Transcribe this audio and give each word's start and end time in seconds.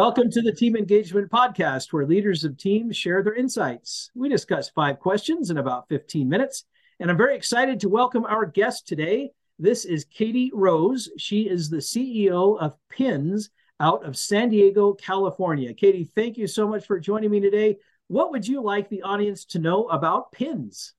Welcome 0.00 0.30
to 0.30 0.40
the 0.40 0.50
Team 0.50 0.76
Engagement 0.76 1.30
Podcast, 1.30 1.92
where 1.92 2.06
leaders 2.06 2.42
of 2.42 2.56
teams 2.56 2.96
share 2.96 3.22
their 3.22 3.34
insights. 3.34 4.10
We 4.14 4.30
discuss 4.30 4.70
five 4.70 4.98
questions 4.98 5.50
in 5.50 5.58
about 5.58 5.90
15 5.90 6.26
minutes, 6.26 6.64
and 7.00 7.10
I'm 7.10 7.18
very 7.18 7.36
excited 7.36 7.78
to 7.80 7.90
welcome 7.90 8.24
our 8.24 8.46
guest 8.46 8.88
today. 8.88 9.32
This 9.58 9.84
is 9.84 10.06
Katie 10.06 10.50
Rose. 10.54 11.10
She 11.18 11.50
is 11.50 11.68
the 11.68 11.82
CEO 11.82 12.58
of 12.58 12.78
PINS 12.88 13.50
out 13.78 14.02
of 14.06 14.16
San 14.16 14.48
Diego, 14.48 14.94
California. 14.94 15.74
Katie, 15.74 16.08
thank 16.14 16.38
you 16.38 16.46
so 16.46 16.66
much 16.66 16.86
for 16.86 16.98
joining 16.98 17.30
me 17.30 17.38
today. 17.38 17.76
What 18.08 18.30
would 18.30 18.48
you 18.48 18.62
like 18.62 18.88
the 18.88 19.02
audience 19.02 19.44
to 19.44 19.58
know 19.58 19.84
about 19.88 20.32
PINS? 20.32 20.94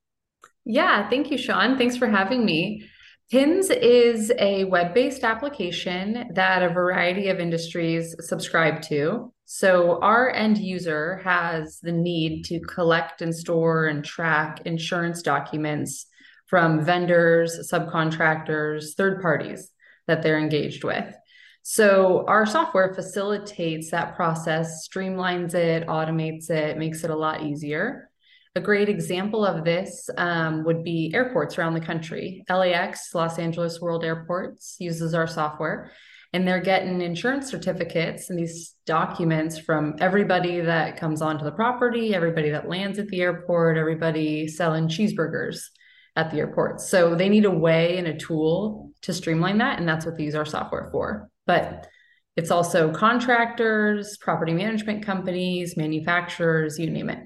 Yeah, 0.64 1.10
thank 1.10 1.28
you, 1.32 1.38
Sean. 1.38 1.76
Thanks 1.76 1.96
for 1.96 2.06
having 2.06 2.44
me. 2.44 2.88
PINS 3.30 3.70
is 3.70 4.30
a 4.38 4.64
web 4.64 4.92
based 4.92 5.24
application 5.24 6.28
that 6.34 6.62
a 6.62 6.68
variety 6.68 7.28
of 7.28 7.40
industries 7.40 8.14
subscribe 8.20 8.82
to. 8.82 9.32
So, 9.46 10.00
our 10.00 10.30
end 10.30 10.58
user 10.58 11.16
has 11.24 11.78
the 11.82 11.92
need 11.92 12.44
to 12.46 12.60
collect 12.60 13.22
and 13.22 13.34
store 13.34 13.86
and 13.86 14.04
track 14.04 14.62
insurance 14.64 15.22
documents 15.22 16.06
from 16.46 16.84
vendors, 16.84 17.70
subcontractors, 17.72 18.94
third 18.94 19.22
parties 19.22 19.70
that 20.06 20.22
they're 20.22 20.38
engaged 20.38 20.84
with. 20.84 21.14
So, 21.62 22.24
our 22.28 22.44
software 22.44 22.92
facilitates 22.92 23.90
that 23.90 24.16
process, 24.16 24.86
streamlines 24.86 25.54
it, 25.54 25.86
automates 25.86 26.50
it, 26.50 26.76
makes 26.76 27.04
it 27.04 27.10
a 27.10 27.16
lot 27.16 27.42
easier. 27.42 28.10
A 28.54 28.60
great 28.60 28.90
example 28.90 29.46
of 29.46 29.64
this 29.64 30.10
um, 30.18 30.64
would 30.64 30.84
be 30.84 31.10
airports 31.14 31.56
around 31.56 31.72
the 31.72 31.80
country. 31.80 32.44
LAX, 32.50 33.14
Los 33.14 33.38
Angeles 33.38 33.80
World 33.80 34.04
Airports, 34.04 34.76
uses 34.78 35.14
our 35.14 35.26
software, 35.26 35.90
and 36.34 36.46
they're 36.46 36.60
getting 36.60 37.00
insurance 37.00 37.50
certificates 37.50 38.28
and 38.28 38.38
these 38.38 38.74
documents 38.84 39.58
from 39.58 39.96
everybody 40.00 40.60
that 40.60 40.98
comes 40.98 41.22
onto 41.22 41.44
the 41.44 41.52
property, 41.52 42.14
everybody 42.14 42.50
that 42.50 42.68
lands 42.68 42.98
at 42.98 43.08
the 43.08 43.22
airport, 43.22 43.78
everybody 43.78 44.46
selling 44.46 44.86
cheeseburgers 44.86 45.62
at 46.14 46.30
the 46.30 46.36
airport. 46.36 46.82
So 46.82 47.14
they 47.14 47.30
need 47.30 47.46
a 47.46 47.50
way 47.50 47.96
and 47.96 48.06
a 48.06 48.18
tool 48.18 48.90
to 49.00 49.14
streamline 49.14 49.58
that, 49.58 49.78
and 49.78 49.88
that's 49.88 50.04
what 50.04 50.18
they 50.18 50.24
use 50.24 50.34
our 50.34 50.44
software 50.44 50.90
for. 50.92 51.30
But 51.46 51.86
it's 52.36 52.50
also 52.50 52.92
contractors, 52.92 54.18
property 54.18 54.52
management 54.52 55.06
companies, 55.06 55.74
manufacturers, 55.74 56.78
you 56.78 56.90
name 56.90 57.08
it. 57.08 57.20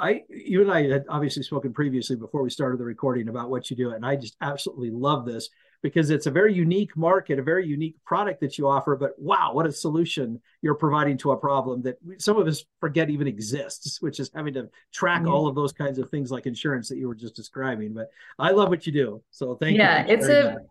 I, 0.00 0.22
you 0.28 0.62
and 0.62 0.72
I 0.72 0.88
had 0.88 1.04
obviously 1.08 1.42
spoken 1.42 1.72
previously 1.72 2.16
before 2.16 2.42
we 2.42 2.50
started 2.50 2.80
the 2.80 2.84
recording 2.84 3.28
about 3.28 3.50
what 3.50 3.70
you 3.70 3.76
do, 3.76 3.90
and 3.90 4.04
I 4.04 4.16
just 4.16 4.36
absolutely 4.40 4.90
love 4.90 5.26
this 5.26 5.50
because 5.82 6.10
it's 6.10 6.26
a 6.26 6.30
very 6.30 6.54
unique 6.54 6.96
market, 6.96 7.38
a 7.38 7.42
very 7.42 7.66
unique 7.66 7.96
product 8.04 8.40
that 8.40 8.58
you 8.58 8.66
offer. 8.66 8.96
But 8.96 9.12
wow, 9.18 9.52
what 9.52 9.66
a 9.66 9.72
solution 9.72 10.40
you're 10.62 10.74
providing 10.74 11.18
to 11.18 11.32
a 11.32 11.36
problem 11.36 11.82
that 11.82 11.98
some 12.18 12.36
of 12.36 12.46
us 12.46 12.64
forget 12.80 13.10
even 13.10 13.26
exists, 13.26 14.00
which 14.00 14.20
is 14.20 14.30
having 14.34 14.54
to 14.54 14.68
track 14.92 15.26
all 15.26 15.46
of 15.46 15.54
those 15.54 15.72
kinds 15.72 15.98
of 15.98 16.10
things 16.10 16.30
like 16.30 16.46
insurance 16.46 16.88
that 16.88 16.96
you 16.96 17.06
were 17.06 17.14
just 17.14 17.34
describing. 17.34 17.92
But 17.92 18.10
I 18.38 18.50
love 18.50 18.70
what 18.70 18.86
you 18.86 18.92
do, 18.92 19.22
so 19.30 19.54
thank 19.54 19.76
yeah, 19.76 20.02
you. 20.02 20.08
Yeah, 20.08 20.14
it's 20.14 20.26
a 20.26 20.28
that. 20.28 20.66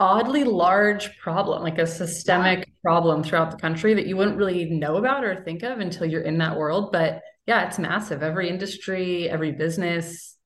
oddly 0.00 0.44
large 0.44 1.18
problem, 1.18 1.62
like 1.62 1.78
a 1.78 1.86
systemic 1.86 2.70
problem 2.82 3.22
throughout 3.22 3.50
the 3.50 3.56
country 3.56 3.94
that 3.94 4.06
you 4.06 4.16
wouldn't 4.16 4.36
really 4.36 4.66
know 4.66 4.96
about 4.96 5.24
or 5.24 5.36
think 5.36 5.62
of 5.62 5.80
until 5.80 6.06
you're 6.06 6.22
in 6.22 6.38
that 6.38 6.56
world, 6.56 6.92
but 6.92 7.22
yeah, 7.48 7.66
it's 7.66 7.78
massive. 7.78 8.22
Every 8.22 8.50
industry, 8.50 9.26
every 9.30 9.52
business 9.52 10.36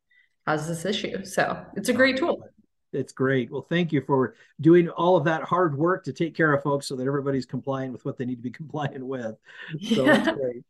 has 0.46 0.68
this 0.68 0.84
issue. 0.84 1.24
So 1.24 1.66
it's 1.74 1.88
a 1.88 1.92
great 1.92 2.14
oh, 2.22 2.36
tool. 2.36 2.44
It's 2.92 3.12
great. 3.12 3.50
Well, 3.50 3.66
thank 3.68 3.92
you 3.92 4.02
for 4.02 4.36
doing 4.60 4.88
all 4.88 5.16
of 5.16 5.24
that 5.24 5.42
hard 5.42 5.76
work 5.76 6.04
to 6.04 6.12
take 6.12 6.36
care 6.36 6.52
of 6.52 6.62
folks 6.62 6.86
so 6.86 6.94
that 6.94 7.08
everybody's 7.08 7.44
compliant 7.44 7.92
with 7.92 8.04
what 8.04 8.18
they 8.18 8.24
need 8.24 8.36
to 8.36 8.42
be 8.42 8.50
compliant 8.62 9.04
with. 9.04 9.34
So 9.82 10.04
yeah. 10.04 10.18
that's 10.18 10.38
great. 10.38 10.62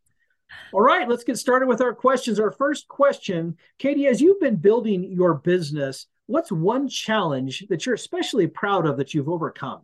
All 0.72 0.80
right, 0.80 1.06
let's 1.06 1.24
get 1.24 1.36
started 1.36 1.68
with 1.68 1.82
our 1.82 1.94
questions. 1.94 2.40
Our 2.40 2.50
first 2.50 2.88
question, 2.88 3.58
Katie, 3.78 4.06
as 4.06 4.22
you've 4.22 4.40
been 4.40 4.56
building 4.56 5.12
your 5.12 5.34
business, 5.34 6.06
what's 6.26 6.50
one 6.50 6.88
challenge 6.88 7.66
that 7.68 7.84
you're 7.84 7.94
especially 7.94 8.46
proud 8.46 8.86
of 8.86 8.96
that 8.96 9.12
you've 9.12 9.28
overcome? 9.28 9.82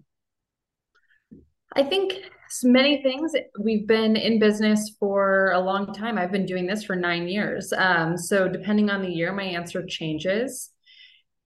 I 1.74 1.82
think 1.82 2.14
many 2.62 3.02
things. 3.02 3.32
We've 3.60 3.86
been 3.86 4.16
in 4.16 4.38
business 4.38 4.96
for 4.98 5.52
a 5.52 5.60
long 5.60 5.92
time. 5.92 6.18
I've 6.18 6.32
been 6.32 6.46
doing 6.46 6.66
this 6.66 6.84
for 6.84 6.96
nine 6.96 7.28
years. 7.28 7.72
Um, 7.72 8.16
so, 8.16 8.48
depending 8.48 8.90
on 8.90 9.02
the 9.02 9.10
year, 9.10 9.32
my 9.32 9.44
answer 9.44 9.84
changes. 9.86 10.70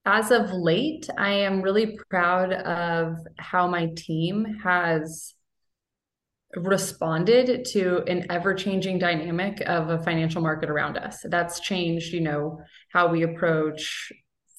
As 0.04 0.30
of 0.30 0.50
late, 0.50 1.08
I 1.16 1.30
am 1.30 1.62
really 1.62 1.98
proud 2.10 2.52
of 2.52 3.16
how 3.38 3.68
my 3.68 3.90
team 3.96 4.58
has 4.64 5.34
responded 6.56 7.64
to 7.64 8.02
an 8.06 8.26
ever 8.30 8.52
changing 8.52 8.98
dynamic 8.98 9.62
of 9.66 9.88
a 9.88 10.02
financial 10.02 10.42
market 10.42 10.68
around 10.68 10.98
us. 10.98 11.24
That's 11.24 11.60
changed, 11.60 12.12
you 12.12 12.20
know, 12.20 12.60
how 12.92 13.08
we 13.08 13.22
approach 13.22 14.12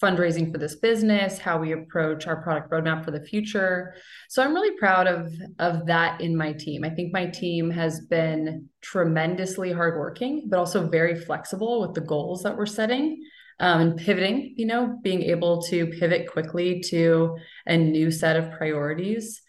fundraising 0.03 0.51
for 0.51 0.57
this 0.57 0.75
business, 0.75 1.39
how 1.39 1.57
we 1.57 1.71
approach 1.71 2.27
our 2.27 2.41
product 2.43 2.69
roadmap 2.71 3.05
for 3.05 3.11
the 3.11 3.25
future. 3.31 3.95
So 4.29 4.43
I'm 4.43 4.53
really 4.53 4.77
proud 4.77 5.07
of 5.07 5.33
of 5.59 5.85
that 5.85 6.19
in 6.19 6.35
my 6.35 6.51
team. 6.53 6.83
I 6.83 6.89
think 6.89 7.13
my 7.13 7.27
team 7.27 7.71
has 7.71 8.01
been 8.01 8.67
tremendously 8.81 9.71
hardworking, 9.71 10.33
but 10.49 10.59
also 10.59 10.89
very 10.89 11.15
flexible 11.15 11.81
with 11.81 11.93
the 11.93 12.07
goals 12.13 12.43
that 12.43 12.57
we're 12.57 12.65
setting. 12.65 13.23
Um, 13.59 13.81
and 13.81 13.97
pivoting, 13.97 14.55
you 14.57 14.65
know, 14.65 14.99
being 15.03 15.21
able 15.21 15.61
to 15.69 15.85
pivot 15.85 16.23
quickly 16.31 16.81
to 16.89 17.37
a 17.67 17.77
new 17.77 18.09
set 18.09 18.35
of 18.35 18.51
priorities. 18.51 19.41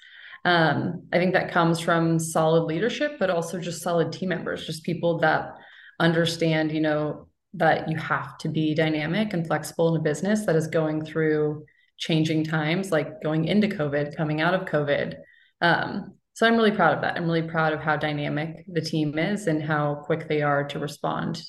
Um, 0.44 1.08
I 1.10 1.16
think 1.18 1.32
that 1.32 1.50
comes 1.50 1.80
from 1.80 2.18
solid 2.18 2.64
leadership, 2.64 3.12
but 3.18 3.30
also 3.30 3.58
just 3.58 3.82
solid 3.82 4.12
team 4.12 4.28
members, 4.28 4.66
just 4.66 4.84
people 4.84 5.18
that 5.20 5.54
understand, 5.98 6.70
you 6.70 6.82
know, 6.82 7.28
that 7.54 7.88
you 7.88 7.96
have 7.96 8.36
to 8.38 8.48
be 8.48 8.74
dynamic 8.74 9.32
and 9.32 9.46
flexible 9.46 9.94
in 9.94 10.00
a 10.00 10.04
business 10.04 10.44
that 10.46 10.56
is 10.56 10.66
going 10.66 11.04
through 11.04 11.64
changing 11.96 12.44
times, 12.44 12.90
like 12.90 13.22
going 13.22 13.44
into 13.46 13.68
COVID, 13.68 14.16
coming 14.16 14.40
out 14.40 14.54
of 14.54 14.62
COVID. 14.62 15.16
Um, 15.60 16.14
so 16.34 16.46
I'm 16.46 16.56
really 16.56 16.72
proud 16.72 16.94
of 16.94 17.02
that. 17.02 17.16
I'm 17.16 17.26
really 17.26 17.42
proud 17.48 17.72
of 17.72 17.80
how 17.80 17.96
dynamic 17.96 18.64
the 18.66 18.80
team 18.80 19.16
is 19.18 19.46
and 19.46 19.62
how 19.62 20.02
quick 20.04 20.28
they 20.28 20.42
are 20.42 20.64
to 20.64 20.78
respond 20.80 21.40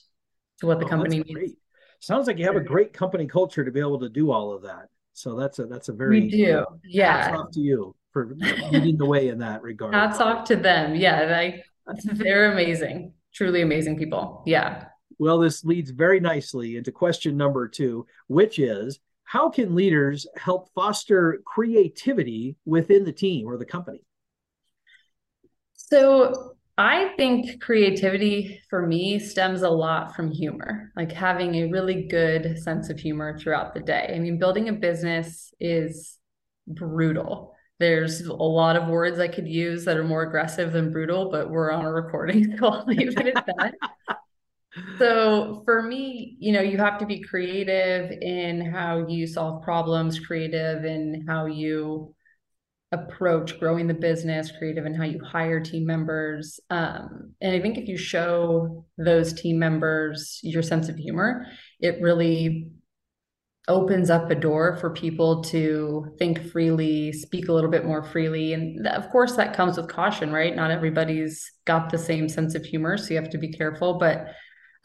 to 0.60 0.68
what 0.68 0.80
the 0.80 0.86
oh, 0.86 0.90
company 0.90 1.18
needs. 1.18 1.34
Great. 1.34 1.58
Sounds 2.00 2.28
like 2.28 2.38
you 2.38 2.46
have 2.46 2.56
a 2.56 2.62
great 2.62 2.94
company 2.94 3.26
culture 3.26 3.66
to 3.66 3.72
be 3.72 3.80
able 3.80 4.00
to 4.00 4.10
do 4.10 4.32
all 4.32 4.54
of 4.54 4.62
that. 4.62 4.90
So 5.14 5.36
that's 5.36 5.58
a 5.60 5.66
that's 5.66 5.90
a 5.90 5.94
very 5.94 6.22
we 6.22 6.30
do. 6.30 6.66
Yeah. 6.84 7.30
Hats 7.30 7.38
off 7.38 7.52
to 7.52 7.60
you 7.60 7.96
for 8.12 8.36
leading 8.72 8.98
the 8.98 9.06
way 9.06 9.30
in 9.30 9.40
that 9.40 9.64
regard. 9.64 9.96
Hats 9.96 10.20
off 10.20 10.46
to 10.46 10.56
them. 10.56 10.96
Yeah, 10.96 11.26
they, 11.26 11.64
they're 12.04 12.52
amazing. 12.52 13.14
Truly 13.34 13.62
amazing 13.62 13.98
people. 13.98 14.44
Yeah. 14.46 14.86
Well, 15.18 15.40
this 15.40 15.64
leads 15.64 15.92
very 15.92 16.20
nicely 16.20 16.78
into 16.78 16.92
question 16.92 17.38
number 17.38 17.68
two, 17.68 18.06
which 18.28 18.60
is 18.60 19.00
how 19.24 19.50
can 19.50 19.76
leaders 19.76 20.28
help 20.38 20.70
foster 20.74 21.42
creativity 21.46 22.56
within 22.66 23.04
the 23.04 23.12
team 23.12 23.48
or 23.48 23.58
the 23.58 23.66
company? 23.66 24.04
So, 25.74 26.56
I 26.78 27.14
think 27.16 27.62
creativity 27.62 28.60
for 28.70 28.86
me 28.86 29.18
stems 29.18 29.62
a 29.62 29.70
lot 29.70 30.14
from 30.14 30.30
humor, 30.30 30.92
like 30.98 31.12
having 31.12 31.56
a 31.56 31.72
really 31.72 32.08
good 32.10 32.60
sense 32.60 32.90
of 32.90 33.00
humor 33.00 33.40
throughout 33.40 33.74
the 33.74 33.80
day. 33.80 34.12
I 34.14 34.20
mean, 34.20 34.40
building 34.40 34.68
a 34.68 34.74
business 34.74 35.54
is 35.60 36.18
brutal. 36.68 37.56
There's 37.80 38.22
a 38.22 38.34
lot 38.34 38.76
of 38.76 38.90
words 38.90 39.20
I 39.20 39.30
could 39.30 39.48
use 39.48 39.86
that 39.86 39.96
are 39.96 40.04
more 40.04 40.24
aggressive 40.24 40.74
than 40.74 40.92
brutal, 40.92 41.32
but 41.32 41.50
we're 41.50 41.72
on 41.72 41.86
a 41.86 41.92
recording, 41.92 42.58
so 42.60 42.68
I'll 42.68 42.86
leave 42.86 43.18
it 43.18 43.38
at 43.38 43.46
that. 43.46 43.76
So 44.98 45.62
for 45.66 45.82
me, 45.82 46.38
you 46.40 46.54
know, 46.54 46.62
you 46.62 46.78
have 46.78 47.00
to 47.00 47.06
be 47.06 47.22
creative 47.22 48.12
in 48.22 48.62
how 48.62 49.08
you 49.08 49.28
solve 49.28 49.64
problems, 49.64 50.20
creative 50.20 50.86
in 50.86 51.26
how 51.28 51.46
you 51.46 52.14
approach 52.92 53.60
growing 53.60 53.88
the 53.88 53.94
business, 53.94 54.52
creative 54.58 54.86
in 54.86 54.94
how 54.94 55.04
you 55.04 55.20
hire 55.24 55.60
team 55.60 55.86
members. 55.86 56.60
Um, 56.70 57.34
and 57.42 57.56
I 57.56 57.60
think 57.60 57.78
if 57.78 57.88
you 57.88 57.98
show 57.98 58.86
those 58.98 59.34
team 59.34 59.60
members 59.60 60.40
your 60.44 60.64
sense 60.64 60.88
of 60.88 60.96
humor, 60.96 61.46
it 61.80 62.02
really 62.02 62.70
opens 63.68 64.12
up 64.12 64.30
a 64.30 64.36
door 64.36 64.78
for 64.78 64.92
people 64.92 65.42
to 65.42 66.16
think 66.20 66.52
freely, 66.52 67.12
speak 67.12 67.48
a 67.48 67.52
little 67.54 67.72
bit 67.72 67.84
more 67.84 68.04
freely. 68.04 68.54
And 68.54 68.86
of 68.88 69.10
course, 69.10 69.36
that 69.36 69.56
comes 69.56 69.78
with 69.78 69.90
caution, 69.90 70.32
right? 70.32 70.56
Not 70.56 70.70
everybody's 70.70 71.52
got 71.66 71.90
the 71.90 71.98
same 71.98 72.30
sense 72.30 72.54
of 72.54 72.64
humor. 72.64 72.98
So 72.98 73.10
you 73.10 73.20
have 73.20 73.32
to 73.32 73.40
be 73.40 73.52
careful. 73.52 73.98
But 73.98 74.28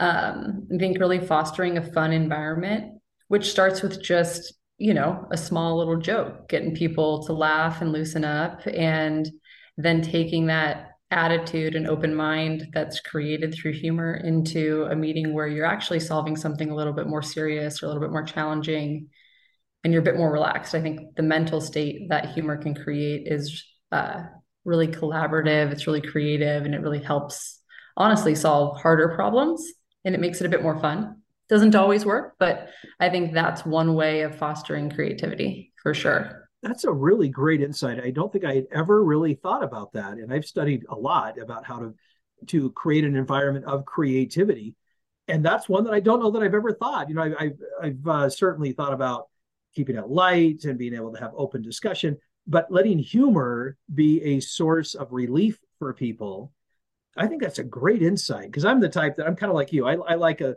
um, 0.00 0.66
I 0.74 0.78
think 0.78 0.98
really 0.98 1.20
fostering 1.20 1.76
a 1.76 1.92
fun 1.92 2.12
environment, 2.12 3.00
which 3.28 3.50
starts 3.50 3.82
with 3.82 4.02
just, 4.02 4.54
you 4.78 4.94
know, 4.94 5.28
a 5.30 5.36
small 5.36 5.76
little 5.76 5.98
joke, 5.98 6.48
getting 6.48 6.74
people 6.74 7.22
to 7.26 7.34
laugh 7.34 7.82
and 7.82 7.92
loosen 7.92 8.24
up, 8.24 8.62
and 8.66 9.30
then 9.76 10.00
taking 10.00 10.46
that 10.46 10.86
attitude 11.10 11.74
and 11.74 11.86
open 11.86 12.14
mind 12.14 12.68
that's 12.72 13.00
created 13.00 13.54
through 13.54 13.72
humor 13.72 14.14
into 14.14 14.84
a 14.90 14.96
meeting 14.96 15.34
where 15.34 15.46
you're 15.46 15.66
actually 15.66 16.00
solving 16.00 16.36
something 16.36 16.70
a 16.70 16.74
little 16.74 16.92
bit 16.92 17.06
more 17.06 17.22
serious 17.22 17.82
or 17.82 17.86
a 17.86 17.88
little 17.88 18.02
bit 18.02 18.12
more 18.12 18.22
challenging 18.22 19.08
and 19.82 19.92
you're 19.92 20.02
a 20.02 20.04
bit 20.04 20.16
more 20.16 20.32
relaxed. 20.32 20.74
I 20.74 20.80
think 20.80 21.16
the 21.16 21.22
mental 21.22 21.60
state 21.60 22.08
that 22.10 22.32
humor 22.32 22.56
can 22.56 22.74
create 22.74 23.26
is 23.26 23.64
uh, 23.90 24.22
really 24.64 24.86
collaborative, 24.86 25.72
it's 25.72 25.86
really 25.86 26.02
creative, 26.02 26.64
and 26.64 26.74
it 26.74 26.80
really 26.80 27.02
helps 27.02 27.60
honestly 27.96 28.34
solve 28.34 28.80
harder 28.80 29.14
problems 29.16 29.72
and 30.04 30.14
it 30.14 30.20
makes 30.20 30.40
it 30.40 30.46
a 30.46 30.50
bit 30.50 30.62
more 30.62 30.78
fun. 30.78 31.16
Doesn't 31.48 31.74
always 31.74 32.06
work, 32.06 32.34
but 32.38 32.68
I 33.00 33.08
think 33.08 33.32
that's 33.32 33.66
one 33.66 33.94
way 33.94 34.20
of 34.22 34.38
fostering 34.38 34.90
creativity 34.90 35.72
for 35.82 35.94
sure. 35.94 36.48
That's 36.62 36.84
a 36.84 36.92
really 36.92 37.28
great 37.28 37.62
insight. 37.62 38.00
I 38.02 38.10
don't 38.10 38.32
think 38.32 38.44
I 38.44 38.54
had 38.54 38.66
ever 38.72 39.02
really 39.02 39.34
thought 39.34 39.64
about 39.64 39.92
that. 39.94 40.12
And 40.12 40.32
I've 40.32 40.44
studied 40.44 40.84
a 40.88 40.94
lot 40.94 41.40
about 41.40 41.66
how 41.66 41.78
to 41.80 41.94
to 42.46 42.70
create 42.70 43.04
an 43.04 43.16
environment 43.16 43.66
of 43.66 43.84
creativity. 43.84 44.74
And 45.28 45.44
that's 45.44 45.68
one 45.68 45.84
that 45.84 45.92
I 45.92 46.00
don't 46.00 46.20
know 46.20 46.30
that 46.30 46.42
I've 46.42 46.54
ever 46.54 46.72
thought. 46.72 47.08
You 47.08 47.14
know, 47.14 47.34
I, 47.38 47.44
have 47.44 47.52
I've 47.82 48.06
uh, 48.06 48.30
certainly 48.30 48.72
thought 48.72 48.92
about 48.92 49.28
keeping 49.74 49.96
it 49.96 50.08
light 50.08 50.64
and 50.64 50.78
being 50.78 50.94
able 50.94 51.12
to 51.12 51.20
have 51.20 51.32
open 51.36 51.62
discussion, 51.62 52.16
but 52.46 52.70
letting 52.70 52.98
humor 52.98 53.76
be 53.94 54.22
a 54.22 54.40
source 54.40 54.94
of 54.94 55.12
relief 55.12 55.58
for 55.78 55.92
people. 55.92 56.52
I 57.20 57.26
think 57.26 57.42
that's 57.42 57.58
a 57.58 57.64
great 57.64 58.02
insight 58.02 58.46
because 58.46 58.64
I'm 58.64 58.80
the 58.80 58.88
type 58.88 59.16
that 59.16 59.26
I'm 59.26 59.36
kind 59.36 59.50
of 59.50 59.56
like 59.56 59.72
you. 59.72 59.86
I, 59.86 59.94
I 59.94 60.14
like 60.14 60.40
a, 60.40 60.56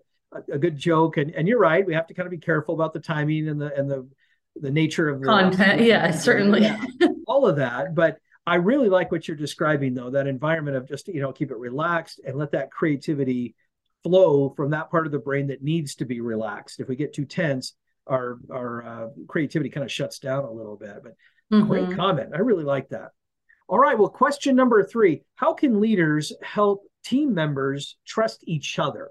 a, 0.52 0.58
good 0.58 0.78
joke, 0.78 1.18
and 1.18 1.32
and 1.32 1.48
you're 1.48 1.60
right. 1.60 1.86
We 1.86 1.94
have 1.94 2.08
to 2.08 2.14
kind 2.14 2.26
of 2.26 2.32
be 2.32 2.38
careful 2.38 2.74
about 2.74 2.94
the 2.94 3.00
timing 3.00 3.48
and 3.48 3.62
the 3.62 3.74
and 3.76 3.90
the 3.90 4.08
the 4.56 4.72
nature 4.72 5.10
of 5.10 5.20
the 5.20 5.28
content. 5.28 5.82
Yeah, 5.82 6.12
certainly. 6.30 6.62
Yeah, 6.62 6.84
all 7.28 7.48
of 7.48 7.58
that, 7.58 7.94
but 7.94 8.18
I 8.46 8.56
really 8.56 8.90
like 8.90 9.12
what 9.12 9.28
you're 9.28 9.38
describing, 9.38 9.94
though, 9.94 10.10
that 10.12 10.28
environment 10.28 10.76
of 10.76 10.88
just, 10.88 11.08
you 11.08 11.22
know, 11.22 11.32
keep 11.32 11.52
it 11.52 11.58
relaxed 11.58 12.20
and 12.26 12.38
let 12.38 12.52
that 12.52 12.72
creativity 12.72 13.56
flow 14.04 14.50
from 14.56 14.72
that 14.72 14.92
part 14.92 15.06
of 15.06 15.14
the 15.14 15.20
brain 15.20 15.48
that 15.48 15.64
needs 15.64 15.96
to 15.96 16.06
be 16.06 16.20
relaxed. 16.20 16.82
If 16.82 16.90
we 16.90 16.98
get 16.98 17.14
too 17.14 17.26
tense, 17.26 17.74
our 18.06 18.38
our 18.52 18.86
uh, 18.86 19.08
creativity 19.28 19.70
kind 19.70 19.86
of 19.86 19.92
shuts 19.92 20.20
down 20.20 20.44
a 20.44 20.52
little 20.52 20.76
bit. 20.76 20.98
But 21.02 21.14
mm-hmm. 21.54 21.68
great 21.68 21.96
comment. 21.96 22.32
I 22.36 22.40
really 22.40 22.66
like 22.66 22.90
that. 22.90 23.12
All 23.74 23.80
right. 23.80 23.98
Well, 23.98 24.10
question 24.10 24.56
number 24.56 24.84
three 24.84 25.24
How 25.34 25.56
can 25.56 25.82
leaders 25.82 26.32
help 26.44 26.84
team 27.04 27.34
members 27.34 27.98
trust 28.06 28.44
each 28.44 28.78
other? 28.78 29.10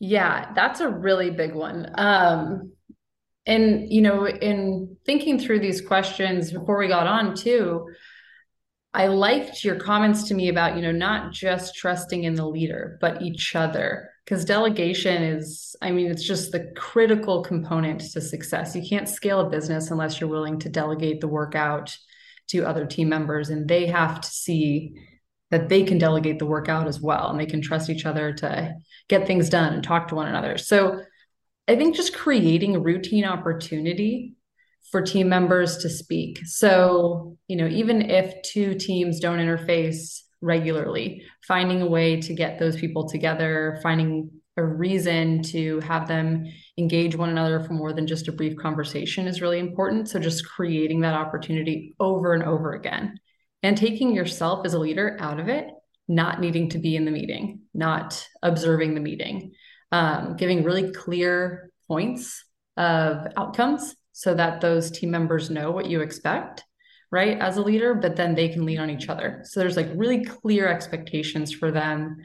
Yeah, 0.00 0.52
that's 0.56 0.80
a 0.80 0.88
really 0.88 1.30
big 1.30 1.54
one. 1.54 1.88
Um, 1.94 2.72
and 3.46 3.92
you 3.92 4.02
know 4.02 4.26
in 4.26 4.96
thinking 5.06 5.38
through 5.38 5.60
these 5.60 5.80
questions 5.80 6.50
before 6.50 6.78
we 6.78 6.88
got 6.88 7.06
on 7.06 7.34
too 7.34 7.86
i 8.92 9.06
liked 9.06 9.64
your 9.64 9.76
comments 9.76 10.24
to 10.24 10.34
me 10.34 10.50
about 10.50 10.76
you 10.76 10.82
know 10.82 10.92
not 10.92 11.32
just 11.32 11.74
trusting 11.74 12.24
in 12.24 12.34
the 12.34 12.46
leader 12.46 12.98
but 13.00 13.22
each 13.22 13.56
other 13.56 14.10
because 14.26 14.44
delegation 14.44 15.22
is 15.22 15.74
i 15.80 15.90
mean 15.90 16.10
it's 16.10 16.22
just 16.22 16.52
the 16.52 16.70
critical 16.76 17.42
component 17.42 17.98
to 18.00 18.20
success 18.20 18.76
you 18.76 18.86
can't 18.86 19.08
scale 19.08 19.40
a 19.40 19.48
business 19.48 19.90
unless 19.90 20.20
you're 20.20 20.28
willing 20.28 20.58
to 20.58 20.68
delegate 20.68 21.22
the 21.22 21.26
work 21.28 21.54
out 21.54 21.96
to 22.50 22.64
other 22.64 22.86
team 22.86 23.08
members 23.08 23.50
and 23.50 23.68
they 23.68 23.86
have 23.86 24.20
to 24.20 24.28
see 24.28 24.94
that 25.50 25.68
they 25.68 25.82
can 25.82 25.98
delegate 25.98 26.38
the 26.38 26.46
work 26.46 26.68
out 26.68 26.86
as 26.86 27.00
well 27.00 27.28
and 27.30 27.40
they 27.40 27.46
can 27.46 27.60
trust 27.60 27.90
each 27.90 28.06
other 28.06 28.32
to 28.32 28.72
get 29.08 29.26
things 29.26 29.48
done 29.48 29.72
and 29.74 29.82
talk 29.82 30.08
to 30.08 30.14
one 30.14 30.28
another 30.28 30.56
so 30.56 31.00
I 31.70 31.76
think 31.76 31.94
just 31.94 32.16
creating 32.16 32.82
routine 32.82 33.24
opportunity 33.24 34.34
for 34.90 35.02
team 35.02 35.28
members 35.28 35.78
to 35.78 35.88
speak. 35.88 36.40
So, 36.44 37.36
you 37.46 37.56
know, 37.56 37.68
even 37.68 38.10
if 38.10 38.42
two 38.42 38.74
teams 38.74 39.20
don't 39.20 39.38
interface 39.38 40.22
regularly, 40.40 41.22
finding 41.46 41.80
a 41.80 41.86
way 41.86 42.20
to 42.22 42.34
get 42.34 42.58
those 42.58 42.76
people 42.76 43.08
together, 43.08 43.78
finding 43.84 44.30
a 44.60 44.66
reason 44.66 45.42
to 45.42 45.80
have 45.80 46.06
them 46.06 46.46
engage 46.78 47.16
one 47.16 47.30
another 47.30 47.60
for 47.60 47.72
more 47.72 47.92
than 47.92 48.06
just 48.06 48.28
a 48.28 48.32
brief 48.32 48.56
conversation 48.56 49.26
is 49.26 49.42
really 49.42 49.58
important. 49.58 50.08
So, 50.08 50.20
just 50.20 50.46
creating 50.46 51.00
that 51.00 51.14
opportunity 51.14 51.94
over 51.98 52.34
and 52.34 52.44
over 52.44 52.74
again. 52.74 53.18
And 53.62 53.76
taking 53.76 54.14
yourself 54.14 54.64
as 54.64 54.74
a 54.74 54.78
leader 54.78 55.16
out 55.20 55.40
of 55.40 55.48
it, 55.48 55.66
not 56.08 56.40
needing 56.40 56.70
to 56.70 56.78
be 56.78 56.96
in 56.96 57.04
the 57.04 57.10
meeting, 57.10 57.62
not 57.74 58.26
observing 58.42 58.94
the 58.94 59.00
meeting. 59.00 59.52
Um, 59.92 60.36
giving 60.36 60.62
really 60.62 60.92
clear 60.92 61.70
points 61.88 62.44
of 62.76 63.26
outcomes 63.36 63.96
so 64.12 64.34
that 64.34 64.60
those 64.60 64.90
team 64.90 65.10
members 65.10 65.50
know 65.50 65.72
what 65.72 65.86
you 65.86 66.00
expect 66.00 66.62
right 67.10 67.38
as 67.38 67.56
a 67.56 67.62
leader 67.62 67.94
but 67.94 68.14
then 68.14 68.34
they 68.34 68.48
can 68.48 68.64
lean 68.64 68.78
on 68.78 68.90
each 68.90 69.08
other. 69.08 69.42
So 69.44 69.58
there's 69.58 69.76
like 69.76 69.90
really 69.94 70.24
clear 70.24 70.68
expectations 70.68 71.52
for 71.52 71.72
them 71.72 72.18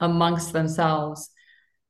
amongst 0.00 0.52
themselves 0.52 1.30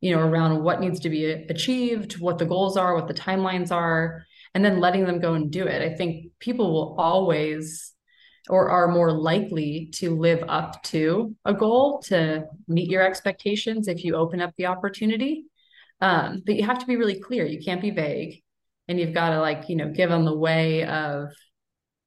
you 0.01 0.15
know 0.15 0.21
around 0.23 0.63
what 0.63 0.81
needs 0.81 1.01
to 1.01 1.11
be 1.11 1.25
achieved 1.27 2.21
what 2.21 2.39
the 2.39 2.47
goals 2.47 2.77
are 2.77 2.95
what 2.95 3.09
the 3.09 3.15
timelines 3.15 3.71
are 3.71 4.25
and 4.55 4.65
then 4.65 4.81
letting 4.81 5.05
them 5.05 5.21
go 5.21 5.35
and 5.35 5.51
do 5.51 5.65
it 5.65 5.83
i 5.83 5.95
think 5.95 6.33
people 6.39 6.73
will 6.73 6.97
always 6.99 7.95
or 8.51 8.69
are 8.69 8.89
more 8.89 9.13
likely 9.13 9.91
to 9.93 10.17
live 10.17 10.43
up 10.49 10.83
to 10.83 11.37
a 11.45 11.55
goal 11.55 12.01
to 12.01 12.45
meet 12.67 12.91
your 12.91 13.03
expectations 13.03 13.87
if 13.87 14.05
you 14.05 14.17
open 14.17 14.41
up 14.41 14.53
the 14.57 14.67
opportunity. 14.67 15.45
Um, 16.01 16.43
but 16.45 16.57
you 16.57 16.65
have 16.65 16.79
to 16.79 16.87
be 16.87 16.97
really 16.97 17.21
clear. 17.21 17.47
You 17.47 17.63
can't 17.63 17.83
be 17.83 17.91
vague, 17.91 18.43
and 18.89 18.99
you've 18.99 19.15
got 19.15 19.31
to 19.31 19.41
like 19.41 19.69
you 19.69 19.77
know 19.77 19.91
give 19.91 20.11
them 20.11 20.25
the 20.25 20.37
way 20.37 20.85
of 20.85 21.31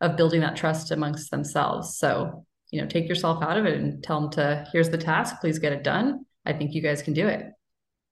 of 0.01 0.17
building 0.17 0.41
that 0.41 0.57
trust 0.57 0.91
amongst 0.91 1.31
themselves. 1.31 1.97
So 1.97 2.45
you 2.71 2.81
know 2.81 2.87
take 2.87 3.07
yourself 3.07 3.43
out 3.43 3.57
of 3.57 3.65
it 3.65 3.79
and 3.79 4.03
tell 4.03 4.21
them 4.21 4.31
to 4.31 4.67
here's 4.73 4.89
the 4.89 4.97
task. 4.97 5.35
Please 5.39 5.59
get 5.59 5.73
it 5.73 5.83
done. 5.83 6.25
I 6.45 6.53
think 6.53 6.73
you 6.73 6.81
guys 6.81 7.01
can 7.01 7.13
do 7.13 7.27
it. 7.27 7.45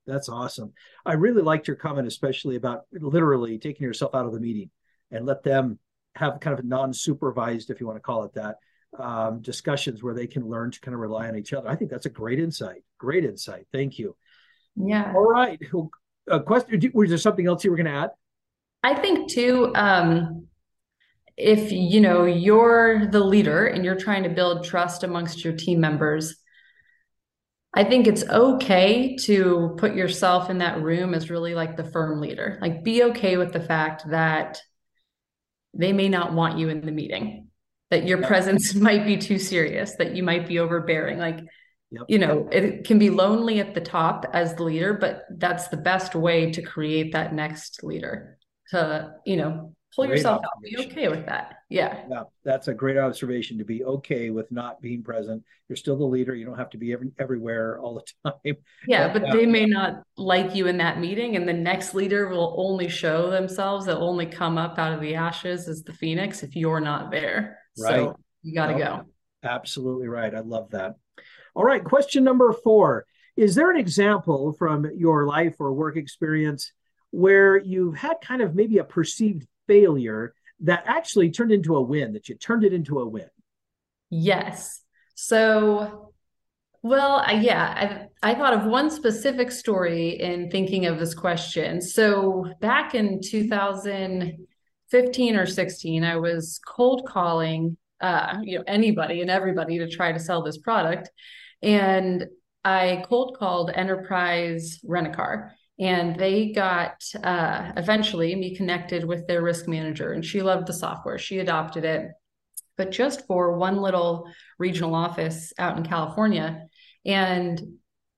That's 0.06 0.28
awesome. 0.28 0.72
I 1.06 1.12
really 1.14 1.42
liked 1.42 1.68
your 1.68 1.76
comment, 1.76 2.08
especially 2.08 2.56
about 2.56 2.82
literally 2.92 3.58
taking 3.58 3.86
yourself 3.86 4.14
out 4.14 4.26
of 4.26 4.32
the 4.32 4.40
meeting 4.40 4.70
and 5.10 5.26
let 5.26 5.42
them 5.42 5.78
have 6.14 6.40
kind 6.40 6.58
of 6.58 6.64
non-supervised, 6.64 7.70
if 7.70 7.80
you 7.80 7.86
want 7.86 7.96
to 7.96 8.02
call 8.02 8.24
it 8.24 8.34
that, 8.34 8.56
um, 8.98 9.40
discussions 9.40 10.02
where 10.02 10.14
they 10.14 10.26
can 10.26 10.46
learn 10.46 10.70
to 10.70 10.80
kind 10.80 10.94
of 10.94 11.00
rely 11.00 11.28
on 11.28 11.36
each 11.36 11.52
other. 11.52 11.68
I 11.68 11.76
think 11.76 11.90
that's 11.90 12.06
a 12.06 12.10
great 12.10 12.38
insight. 12.38 12.82
Great 12.98 13.24
insight. 13.24 13.66
Thank 13.72 13.98
you. 13.98 14.16
Yeah. 14.76 15.12
All 15.14 15.24
right. 15.24 15.58
A 16.28 16.40
question. 16.40 16.90
Was 16.94 17.08
there 17.08 17.18
something 17.18 17.46
else 17.46 17.64
you 17.64 17.70
were 17.70 17.76
going 17.76 17.86
to 17.86 17.92
add? 17.92 18.10
I 18.82 18.94
think 18.94 19.30
too. 19.30 19.72
Um, 19.74 20.48
if 21.36 21.72
you 21.72 22.00
know 22.00 22.24
you're 22.24 23.06
the 23.06 23.20
leader 23.20 23.66
and 23.66 23.84
you're 23.84 23.98
trying 23.98 24.22
to 24.24 24.28
build 24.28 24.64
trust 24.64 25.04
amongst 25.04 25.44
your 25.44 25.54
team 25.54 25.80
members, 25.80 26.36
I 27.74 27.84
think 27.84 28.06
it's 28.06 28.24
okay 28.24 29.16
to 29.22 29.74
put 29.78 29.94
yourself 29.94 30.50
in 30.50 30.58
that 30.58 30.82
room 30.82 31.14
as 31.14 31.30
really 31.30 31.54
like 31.54 31.76
the 31.76 31.84
firm 31.84 32.20
leader. 32.20 32.58
Like, 32.60 32.84
be 32.84 33.04
okay 33.04 33.38
with 33.38 33.52
the 33.52 33.60
fact 33.60 34.10
that 34.10 34.60
they 35.74 35.92
may 35.92 36.08
not 36.08 36.34
want 36.34 36.58
you 36.58 36.68
in 36.68 36.84
the 36.84 36.92
meeting 36.92 37.48
that 37.92 38.06
your 38.06 38.22
presence 38.22 38.74
might 38.88 39.04
be 39.04 39.16
too 39.16 39.38
serious 39.38 39.96
that 39.96 40.16
you 40.16 40.22
might 40.22 40.48
be 40.48 40.58
overbearing 40.58 41.18
like 41.18 41.40
yep. 41.90 42.02
you 42.08 42.18
know 42.18 42.48
it 42.50 42.84
can 42.84 42.98
be 42.98 43.10
lonely 43.10 43.60
at 43.60 43.74
the 43.74 43.80
top 43.80 44.26
as 44.32 44.54
the 44.54 44.62
leader 44.62 44.94
but 44.94 45.24
that's 45.36 45.68
the 45.68 45.76
best 45.76 46.14
way 46.14 46.50
to 46.50 46.62
create 46.62 47.12
that 47.12 47.34
next 47.34 47.84
leader 47.84 48.38
to 48.68 49.12
you 49.24 49.36
know 49.36 49.74
pull 49.94 50.06
great 50.06 50.16
yourself 50.16 50.42
out 50.44 50.62
be 50.62 50.76
okay 50.86 51.08
with 51.08 51.26
that. 51.26 51.56
Yeah. 51.68 52.04
Yeah 52.08 52.22
that's 52.44 52.68
a 52.68 52.74
great 52.74 52.98
observation 52.98 53.58
to 53.58 53.64
be 53.64 53.84
okay 53.84 54.30
with 54.30 54.50
not 54.50 54.80
being 54.80 55.02
present. 55.02 55.42
You're 55.68 55.76
still 55.76 55.96
the 55.96 56.04
leader. 56.04 56.34
You 56.34 56.44
don't 56.44 56.58
have 56.58 56.70
to 56.70 56.78
be 56.78 56.92
every, 56.92 57.10
everywhere 57.18 57.78
all 57.78 57.94
the 57.94 58.30
time. 58.30 58.56
Yeah 58.86 59.12
but, 59.12 59.22
but 59.22 59.30
uh, 59.30 59.36
they 59.36 59.46
may 59.46 59.66
not 59.66 60.02
like 60.16 60.54
you 60.54 60.66
in 60.66 60.78
that 60.78 60.98
meeting 60.98 61.36
and 61.36 61.48
the 61.48 61.52
next 61.52 61.94
leader 61.94 62.28
will 62.28 62.54
only 62.58 62.88
show 62.88 63.30
themselves. 63.30 63.86
They'll 63.86 64.02
only 64.02 64.26
come 64.26 64.58
up 64.58 64.78
out 64.78 64.92
of 64.92 65.00
the 65.00 65.14
ashes 65.14 65.68
as 65.68 65.82
the 65.82 65.92
phoenix 65.92 66.42
if 66.42 66.56
you're 66.56 66.80
not 66.80 67.10
there. 67.10 67.58
Right. 67.78 67.94
so 67.94 68.18
you 68.42 68.54
got 68.54 68.66
to 68.66 68.74
go. 68.74 69.02
Absolutely 69.44 70.08
right. 70.08 70.34
I 70.34 70.40
love 70.40 70.70
that. 70.70 70.94
All 71.54 71.64
right 71.64 71.82
question 71.82 72.24
number 72.24 72.52
four. 72.52 73.06
Is 73.36 73.54
there 73.54 73.70
an 73.70 73.78
example 73.78 74.52
from 74.52 74.86
your 74.94 75.26
life 75.26 75.56
or 75.58 75.72
work 75.72 75.96
experience 75.96 76.72
where 77.12 77.58
you've 77.58 77.96
had 77.96 78.16
kind 78.22 78.42
of 78.42 78.54
maybe 78.54 78.78
a 78.78 78.84
perceived 78.84 79.46
failure 79.66 80.34
that 80.60 80.84
actually 80.86 81.30
turned 81.30 81.52
into 81.52 81.76
a 81.76 81.82
win, 81.82 82.12
that 82.12 82.28
you 82.28 82.36
turned 82.36 82.64
it 82.64 82.72
into 82.72 83.00
a 83.00 83.08
win? 83.08 83.28
Yes. 84.10 84.82
So, 85.14 86.12
well, 86.82 87.24
yeah, 87.32 88.06
I, 88.22 88.30
I 88.30 88.34
thought 88.34 88.54
of 88.54 88.66
one 88.66 88.90
specific 88.90 89.50
story 89.50 90.20
in 90.20 90.50
thinking 90.50 90.86
of 90.86 90.98
this 90.98 91.14
question. 91.14 91.80
So, 91.80 92.52
back 92.60 92.94
in 92.94 93.20
2015 93.22 95.36
or 95.36 95.46
16, 95.46 96.04
I 96.04 96.16
was 96.16 96.60
cold 96.66 97.06
calling, 97.06 97.76
uh, 98.00 98.38
you 98.42 98.58
know, 98.58 98.64
anybody 98.66 99.20
and 99.20 99.30
everybody 99.30 99.78
to 99.78 99.88
try 99.88 100.10
to 100.12 100.18
sell 100.18 100.42
this 100.42 100.58
product, 100.58 101.10
and 101.62 102.26
I 102.64 103.04
cold 103.08 103.36
called 103.38 103.70
Enterprise 103.74 104.80
Rent 104.84 105.08
a 105.08 105.10
Car 105.10 105.54
and 105.78 106.16
they 106.16 106.52
got 106.52 107.02
uh, 107.22 107.72
eventually 107.76 108.34
me 108.34 108.54
connected 108.54 109.04
with 109.04 109.26
their 109.26 109.42
risk 109.42 109.66
manager 109.66 110.12
and 110.12 110.24
she 110.24 110.42
loved 110.42 110.66
the 110.66 110.72
software. 110.72 111.18
She 111.18 111.38
adopted 111.38 111.84
it 111.84 112.12
but 112.76 112.90
just 112.90 113.26
for 113.26 113.56
one 113.56 113.80
little 113.80 114.28
regional 114.58 114.94
office 114.94 115.52
out 115.58 115.76
in 115.76 115.84
california. 115.84 116.66
And 117.04 117.60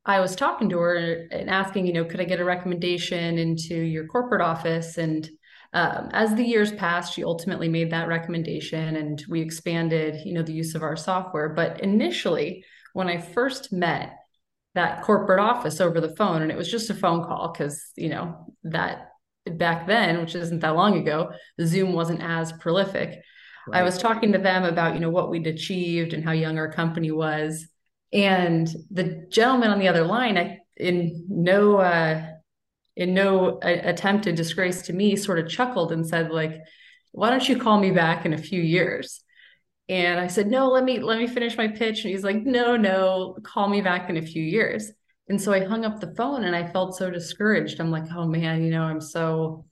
i 0.07 0.21
was 0.21 0.37
talking 0.37 0.69
to 0.69 0.79
her 0.79 1.29
and 1.31 1.49
asking 1.49 1.87
you 1.87 1.93
know 1.95 2.05
could 2.05 2.21
i 2.21 2.25
get 2.25 2.41
a 2.41 2.45
recommendation 2.45 3.39
into 3.39 3.75
your 3.75 4.07
corporate 4.07 4.43
office? 4.43 4.99
And 4.99 5.29
um, 5.73 6.11
as 6.13 6.35
the 6.35 6.45
years 6.45 6.71
passed, 6.71 7.15
she 7.15 7.25
ultimately 7.25 7.69
made 7.69 7.91
that 7.91 8.07
recommendation 8.07 8.95
and 8.95 9.25
we 9.29 9.41
expanded, 9.41 10.25
you 10.25 10.33
know, 10.33 10.43
the 10.43 10.53
use 10.53 10.77
of 10.77 10.85
our 10.85 10.95
software. 10.95 11.49
But 11.49 11.81
initially, 11.81 12.65
when 12.93 13.09
I 13.09 13.19
first 13.19 13.73
met 13.73 14.19
that 14.75 15.03
corporate 15.03 15.41
office 15.41 15.81
over 15.81 16.01
the 16.01 16.15
phone, 16.17 16.43
and 16.43 16.51
it 16.51 16.57
was 16.57 16.71
just 16.71 16.91
a 16.91 16.95
phone 16.95 17.23
call 17.25 17.53
because, 17.53 17.93
you 17.97 18.09
know, 18.09 18.55
that 18.65 19.11
back 19.47 19.87
then, 19.87 20.21
which 20.21 20.35
isn't 20.35 20.61
that 20.61 20.75
long 20.75 20.99
ago, 20.99 21.31
Zoom 21.61 21.93
wasn't 21.93 22.23
as 22.23 22.53
prolific. 22.53 23.21
Right. 23.67 23.81
I 23.81 23.83
was 23.83 23.99
talking 23.99 24.33
to 24.33 24.39
them 24.39 24.65
about, 24.65 24.95
you 24.95 25.01
know, 25.01 25.11
what 25.11 25.31
we'd 25.31 25.47
achieved 25.47 26.13
and 26.13 26.25
how 26.25 26.33
young 26.33 26.59
our 26.59 26.71
company 26.71 27.11
was. 27.11 27.67
And 28.13 28.69
the 28.91 29.27
gentleman 29.31 29.71
on 29.71 29.79
the 29.79 29.89
other 29.89 30.05
line, 30.05 30.37
I, 30.39 30.59
in 30.77 31.25
no 31.29 31.77
uh, 31.77 32.27
in 32.97 33.15
no 33.15 33.59
attempt 33.63 34.25
to 34.25 34.33
disgrace 34.33 34.83
to 34.83 34.93
me, 34.93 35.17
sort 35.17 35.39
of 35.39 35.49
chuckled 35.49 35.93
and 35.93 36.07
said, 36.07 36.31
like, 36.31 36.61
why 37.13 37.31
don't 37.31 37.49
you 37.49 37.59
call 37.59 37.79
me 37.79 37.91
back 37.91 38.25
in 38.25 38.33
a 38.33 38.39
few 38.39 38.61
years? 38.61 39.21
And 39.89 40.19
I 40.19 40.29
said, 40.29 40.47
no, 40.47 40.69
let 40.69 40.85
me 40.85 41.01
let 41.01 41.19
me 41.19 41.27
finish 41.27 41.57
my 41.57 41.69
pitch. 41.69 42.05
And 42.05 42.11
he's 42.13 42.25
like, 42.25 42.37
no, 42.37 42.77
no, 42.77 43.37
call 43.43 43.69
me 43.69 43.83
back 43.83 44.09
in 44.09 44.17
a 44.17 44.23
few 44.23 44.43
years. 44.43 44.91
And 45.29 45.41
so 45.41 45.53
I 45.53 45.65
hung 45.65 45.85
up 45.85 46.01
the 46.01 46.15
phone 46.15 46.45
and 46.45 46.57
I 46.57 46.67
felt 46.67 46.97
so 46.97 47.11
discouraged. 47.11 47.81
I'm 47.81 47.91
like, 47.91 48.05
oh 48.15 48.27
man, 48.27 48.63
you 48.63 48.71
know, 48.71 48.83
I'm 48.83 49.01
so 49.01 49.67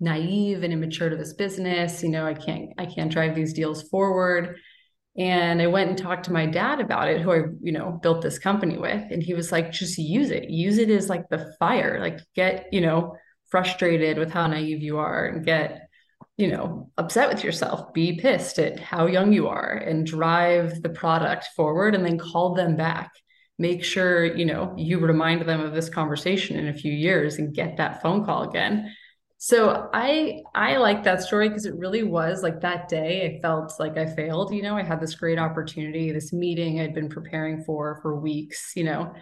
naive 0.00 0.62
and 0.62 0.72
immature 0.72 1.08
to 1.08 1.16
this 1.16 1.32
business. 1.32 2.02
You 2.02 2.10
know, 2.10 2.24
I 2.24 2.34
can't 2.34 2.70
I 2.78 2.86
can't 2.86 3.10
drive 3.10 3.34
these 3.34 3.52
deals 3.52 3.88
forward. 3.88 4.56
And 5.16 5.60
I 5.60 5.66
went 5.66 5.90
and 5.90 5.98
talked 5.98 6.26
to 6.26 6.32
my 6.32 6.46
dad 6.46 6.80
about 6.80 7.08
it, 7.08 7.20
who 7.20 7.32
I, 7.32 7.40
you 7.60 7.72
know, 7.72 7.98
built 8.00 8.22
this 8.22 8.38
company 8.38 8.78
with. 8.78 9.10
And 9.10 9.20
he 9.20 9.34
was 9.34 9.50
like, 9.50 9.72
just 9.72 9.98
use 9.98 10.30
it. 10.30 10.48
Use 10.48 10.78
it 10.78 10.90
as 10.90 11.08
like 11.08 11.28
the 11.28 11.52
fire. 11.58 11.98
Like 12.00 12.20
get, 12.36 12.66
you 12.70 12.80
know, 12.80 13.16
frustrated 13.50 14.18
with 14.18 14.30
how 14.30 14.46
naive 14.46 14.82
you 14.82 14.98
are 14.98 15.26
and 15.26 15.44
get, 15.44 15.87
you 16.38 16.48
know, 16.48 16.90
upset 16.96 17.28
with 17.28 17.44
yourself. 17.44 17.92
Be 17.92 18.14
pissed 18.18 18.58
at 18.58 18.80
how 18.80 19.06
young 19.06 19.32
you 19.32 19.48
are 19.48 19.72
and 19.72 20.06
drive 20.06 20.82
the 20.82 20.88
product 20.88 21.48
forward 21.54 21.94
and 21.94 22.04
then 22.06 22.18
call 22.18 22.54
them 22.54 22.76
back. 22.76 23.10
Make 23.58 23.84
sure, 23.84 24.24
you 24.24 24.46
know, 24.46 24.72
you 24.78 24.98
remind 24.98 25.42
them 25.42 25.60
of 25.60 25.74
this 25.74 25.90
conversation 25.90 26.56
in 26.56 26.68
a 26.68 26.72
few 26.72 26.92
years 26.92 27.36
and 27.36 27.54
get 27.54 27.76
that 27.76 28.00
phone 28.00 28.24
call 28.24 28.48
again 28.48 28.94
so 29.38 29.88
I 29.94 30.42
I 30.52 30.78
like 30.78 31.04
that 31.04 31.22
story 31.22 31.48
because 31.48 31.64
it 31.64 31.76
really 31.76 32.02
was 32.02 32.42
like 32.42 32.60
that 32.62 32.88
day 32.88 33.36
I 33.36 33.40
felt 33.40 33.72
like 33.78 33.96
I 33.96 34.04
failed, 34.06 34.52
you 34.52 34.62
know, 34.62 34.76
I 34.76 34.82
had 34.82 35.00
this 35.00 35.14
great 35.14 35.38
opportunity, 35.38 36.10
this 36.10 36.32
meeting 36.32 36.80
I'd 36.80 36.94
been 36.94 37.08
preparing 37.08 37.62
for 37.62 38.00
for 38.02 38.18
weeks, 38.18 38.72
you 38.74 38.82
know, 38.82 39.14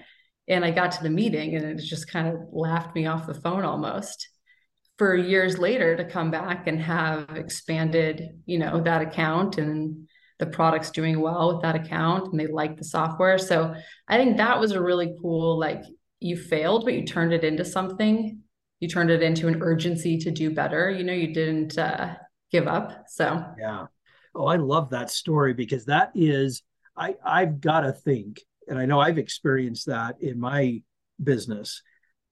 and 0.48 0.64
I 0.64 0.70
got 0.70 0.92
to 0.92 1.02
the 1.02 1.10
meeting 1.10 1.54
and 1.54 1.66
it 1.66 1.84
just 1.84 2.10
kind 2.10 2.28
of 2.28 2.40
laughed 2.50 2.94
me 2.94 3.06
off 3.06 3.26
the 3.26 3.34
phone 3.34 3.64
almost. 3.64 4.30
For 4.98 5.14
years 5.14 5.58
later 5.58 5.96
to 5.96 6.04
come 6.04 6.30
back 6.30 6.66
and 6.66 6.80
have 6.80 7.28
expanded, 7.36 8.40
you 8.46 8.58
know, 8.58 8.80
that 8.80 9.02
account 9.02 9.58
and 9.58 10.08
the 10.38 10.46
product's 10.46 10.90
doing 10.90 11.20
well 11.20 11.52
with 11.52 11.62
that 11.62 11.76
account 11.76 12.30
and 12.30 12.40
they 12.40 12.46
like 12.46 12.76
the 12.76 12.84
software. 12.84 13.38
So 13.38 13.74
I 14.08 14.16
think 14.16 14.36
that 14.36 14.58
was 14.58 14.72
a 14.72 14.80
really 14.80 15.14
cool 15.20 15.58
like 15.58 15.82
you 16.20 16.36
failed 16.36 16.84
but 16.84 16.94
you 16.94 17.04
turned 17.04 17.34
it 17.34 17.44
into 17.44 17.64
something 17.64 18.42
you 18.80 18.88
turned 18.88 19.10
it 19.10 19.22
into 19.22 19.48
an 19.48 19.62
urgency 19.62 20.18
to 20.18 20.30
do 20.30 20.50
better. 20.50 20.90
You 20.90 21.04
know, 21.04 21.12
you 21.12 21.32
didn't 21.32 21.78
uh, 21.78 22.14
give 22.50 22.66
up. 22.66 23.04
So 23.08 23.44
yeah. 23.58 23.86
Oh, 24.34 24.46
I 24.46 24.56
love 24.56 24.90
that 24.90 25.10
story 25.10 25.54
because 25.54 25.86
that 25.86 26.10
is 26.14 26.62
I 26.96 27.14
I've 27.24 27.60
got 27.60 27.80
to 27.80 27.92
think, 27.92 28.40
and 28.68 28.78
I 28.78 28.84
know 28.84 29.00
I've 29.00 29.18
experienced 29.18 29.86
that 29.86 30.16
in 30.20 30.38
my 30.38 30.82
business, 31.22 31.82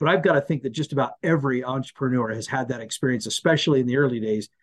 but 0.05 0.13
I've 0.13 0.23
got 0.23 0.35
to 0.35 0.43
think 0.43 0.63
that 0.65 0.71
just 0.71 0.93
about 0.93 1.13
every 1.23 1.65
entrepreneur 1.65 2.29
has 2.29 2.47
had 2.47 2.69
that 2.69 2.83
experience, 2.83 3.25
especially 3.25 3.81
in 3.81 3.87
the 3.87 3.97
early 3.97 4.21
days. 4.21 4.51
Oh, 4.51 4.57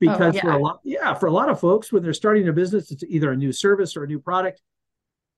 because 0.00 0.34
oh, 0.34 0.36
yeah. 0.36 0.40
for 0.40 0.50
a 0.50 0.58
lot, 0.58 0.80
yeah, 0.82 1.14
for 1.14 1.26
a 1.26 1.30
lot 1.30 1.48
of 1.48 1.60
folks, 1.60 1.92
when 1.92 2.02
they're 2.02 2.12
starting 2.12 2.48
a 2.48 2.52
business, 2.52 2.90
it's 2.90 3.04
either 3.04 3.30
a 3.30 3.36
new 3.36 3.52
service 3.52 3.96
or 3.96 4.02
a 4.02 4.06
new 4.08 4.18
product. 4.18 4.60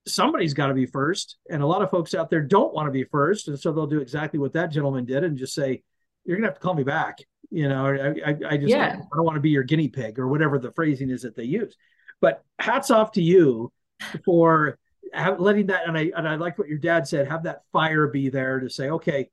Somebody's 0.07 0.55
got 0.55 0.67
to 0.67 0.73
be 0.73 0.87
first, 0.87 1.37
and 1.47 1.61
a 1.61 1.67
lot 1.67 1.83
of 1.83 1.91
folks 1.91 2.15
out 2.15 2.31
there 2.31 2.41
don't 2.41 2.73
want 2.73 2.87
to 2.87 2.91
be 2.91 3.03
first, 3.03 3.49
and 3.49 3.59
so 3.59 3.71
they'll 3.71 3.85
do 3.85 4.01
exactly 4.01 4.39
what 4.39 4.53
that 4.53 4.71
gentleman 4.71 5.05
did 5.05 5.23
and 5.23 5.37
just 5.37 5.53
say, 5.53 5.83
you're 6.25 6.37
gonna 6.37 6.47
have 6.47 6.55
to 6.55 6.59
call 6.59 6.73
me 6.73 6.83
back. 6.83 7.19
You 7.51 7.69
know, 7.69 7.85
I, 7.85 8.29
I, 8.31 8.35
I 8.49 8.57
just 8.57 8.69
yeah. 8.69 8.95
I 8.95 9.15
don't 9.15 9.25
want 9.25 9.35
to 9.35 9.41
be 9.41 9.51
your 9.51 9.63
guinea 9.63 9.89
pig 9.89 10.17
or 10.17 10.27
whatever 10.27 10.57
the 10.57 10.71
phrasing 10.71 11.11
is 11.11 11.21
that 11.21 11.35
they 11.35 11.43
use. 11.43 11.75
But 12.19 12.43
hats 12.57 12.89
off 12.89 13.11
to 13.13 13.21
you 13.21 13.71
for 14.25 14.79
have, 15.13 15.39
letting 15.39 15.67
that. 15.67 15.87
And 15.87 15.97
I 15.97 16.11
and 16.15 16.27
I 16.27 16.35
like 16.35 16.57
what 16.57 16.67
your 16.67 16.77
dad 16.77 17.07
said. 17.07 17.27
Have 17.27 17.43
that 17.43 17.61
fire 17.71 18.07
be 18.07 18.29
there 18.29 18.59
to 18.59 18.69
say, 18.69 18.89
okay, 18.89 19.29